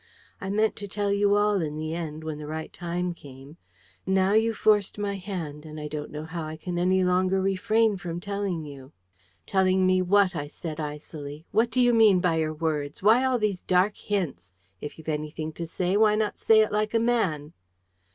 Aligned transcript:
I 0.41 0.49
meant 0.49 0.75
to 0.77 0.87
tell 0.87 1.11
you 1.11 1.35
all 1.35 1.61
in 1.61 1.77
the 1.77 1.93
end, 1.93 2.23
when 2.23 2.39
the 2.39 2.47
right 2.47 2.73
time 2.73 3.13
came. 3.13 3.57
Now, 4.03 4.33
you've 4.33 4.57
forced 4.57 4.97
my 4.97 5.13
hand, 5.17 5.63
and 5.63 5.79
I 5.79 5.87
don't 5.87 6.09
know 6.09 6.23
how 6.25 6.41
I 6.41 6.57
can 6.57 6.79
any 6.79 7.03
longer 7.03 7.39
refrain 7.39 7.97
from 7.97 8.19
telling 8.19 8.65
you." 8.65 8.93
"Telling 9.45 9.85
me 9.85 10.01
WHAT?" 10.01 10.35
I 10.35 10.47
said 10.47 10.79
icily. 10.79 11.45
"What 11.51 11.69
do 11.69 11.79
you 11.79 11.93
mean 11.93 12.19
by 12.19 12.37
your 12.37 12.51
words? 12.55 13.03
Why 13.03 13.23
all 13.23 13.37
these 13.37 13.61
dark 13.61 13.95
hints? 13.95 14.53
If 14.81 14.97
you've 14.97 15.07
anything 15.07 15.53
to 15.53 15.67
say, 15.67 15.95
why 15.95 16.15
not 16.15 16.39
say 16.39 16.61
it 16.61 16.71
like 16.71 16.95
a 16.95 16.99
man?" 16.99 17.53